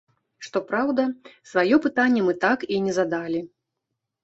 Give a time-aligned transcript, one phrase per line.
[0.45, 1.05] Што праўда,
[1.51, 3.45] сваё пытанне мы так і не задалі.